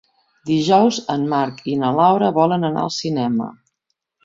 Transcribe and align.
Dijous 0.49 0.97
en 1.15 1.27
Marc 1.35 1.61
i 1.73 1.77
na 1.83 1.93
Laura 2.01 2.33
volen 2.39 2.69
anar 2.73 2.85
al 2.87 2.93
cinema. 2.99 3.53